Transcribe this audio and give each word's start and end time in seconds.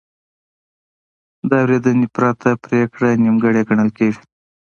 د 1.49 1.51
اورېدنې 1.63 2.07
پرته 2.15 2.49
پرېکړه 2.63 3.09
نیمګړې 3.23 3.61
ګڼل 3.69 3.89
کېږي. 3.97 4.19